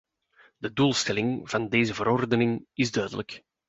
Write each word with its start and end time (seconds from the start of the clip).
De 0.59 0.73
doelstelling 0.73 1.49
van 1.49 1.69
deze 1.69 1.93
verordening 1.93 2.67
is 2.73 2.91
duidelijk. 2.91 3.43